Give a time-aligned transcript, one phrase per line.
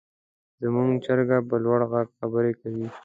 [0.61, 2.87] زموږ چرګه په لوړ غږ خبرې کوي.